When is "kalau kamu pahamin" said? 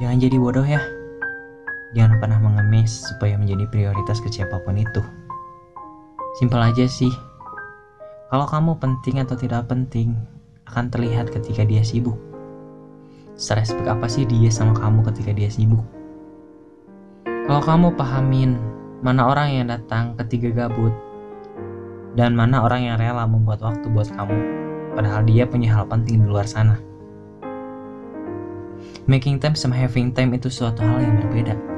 17.28-18.56